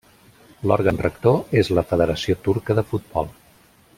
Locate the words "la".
1.79-1.85